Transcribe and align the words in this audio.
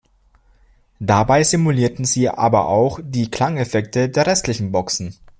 Dabei 0.99 1.43
simulieren 1.43 2.05
sie 2.05 2.27
aber 2.27 2.65
auch 2.65 2.99
die 3.03 3.29
Klangeffekte 3.29 4.09
der 4.09 4.25
restlichen 4.25 4.71
Boxen. 4.71 5.13